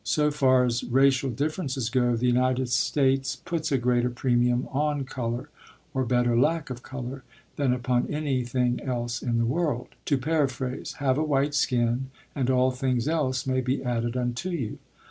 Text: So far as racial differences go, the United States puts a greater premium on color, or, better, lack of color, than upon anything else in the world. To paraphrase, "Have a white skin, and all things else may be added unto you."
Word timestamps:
So 0.03 0.31
far 0.31 0.65
as 0.65 0.83
racial 0.83 1.29
differences 1.29 1.91
go, 1.91 2.15
the 2.15 2.25
United 2.25 2.69
States 2.69 3.35
puts 3.35 3.71
a 3.71 3.77
greater 3.77 4.09
premium 4.09 4.67
on 4.71 5.03
color, 5.03 5.49
or, 5.93 6.05
better, 6.05 6.35
lack 6.35 6.71
of 6.71 6.81
color, 6.81 7.23
than 7.55 7.71
upon 7.71 8.07
anything 8.11 8.79
else 8.79 9.21
in 9.21 9.37
the 9.37 9.45
world. 9.45 9.89
To 10.05 10.17
paraphrase, 10.17 10.93
"Have 10.93 11.19
a 11.19 11.23
white 11.23 11.53
skin, 11.53 12.09
and 12.33 12.49
all 12.49 12.71
things 12.71 13.07
else 13.07 13.45
may 13.45 13.61
be 13.61 13.83
added 13.83 14.17
unto 14.17 14.49
you." 14.49 14.79